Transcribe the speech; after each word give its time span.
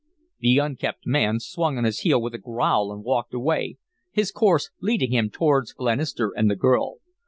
The 0.39 0.57
unkempt 0.57 1.05
man 1.05 1.39
swung 1.39 1.77
on 1.77 1.83
his 1.83 1.99
heel 1.99 2.19
with 2.19 2.33
a 2.33 2.39
growl 2.39 2.91
and 2.91 3.03
walked 3.03 3.35
away, 3.35 3.77
his 4.11 4.31
course 4.31 4.71
leading 4.81 5.11
him 5.11 5.29
towards 5.29 5.73
Glenister 5.73 6.31
and 6.35 6.49
the 6.49 6.55
girl. 6.55 6.95